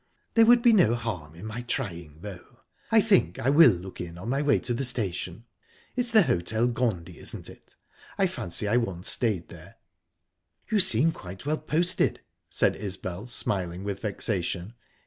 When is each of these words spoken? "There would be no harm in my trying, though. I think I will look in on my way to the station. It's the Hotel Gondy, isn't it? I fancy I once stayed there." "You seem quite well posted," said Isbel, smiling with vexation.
"There 0.33 0.47
would 0.47 0.63
be 0.63 0.73
no 0.73 0.95
harm 0.95 1.35
in 1.35 1.45
my 1.45 1.61
trying, 1.61 2.21
though. 2.21 2.61
I 2.91 3.01
think 3.01 3.37
I 3.37 3.51
will 3.51 3.69
look 3.69 4.01
in 4.01 4.17
on 4.17 4.29
my 4.29 4.41
way 4.41 4.57
to 4.57 4.73
the 4.73 4.83
station. 4.83 5.45
It's 5.95 6.09
the 6.09 6.23
Hotel 6.23 6.65
Gondy, 6.67 7.19
isn't 7.19 7.47
it? 7.47 7.75
I 8.17 8.25
fancy 8.25 8.67
I 8.67 8.77
once 8.77 9.07
stayed 9.07 9.49
there." 9.49 9.75
"You 10.71 10.79
seem 10.79 11.11
quite 11.11 11.45
well 11.45 11.59
posted," 11.59 12.21
said 12.49 12.75
Isbel, 12.77 13.27
smiling 13.27 13.83
with 13.83 13.99
vexation. 13.99 14.73